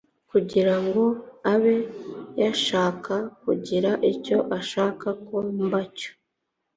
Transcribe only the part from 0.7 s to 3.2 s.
ngo abe yashaka